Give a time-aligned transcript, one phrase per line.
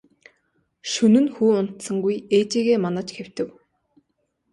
[0.91, 3.49] Шөнө нь хүү унтсангүй ээжийгээ манаж хэвтэв.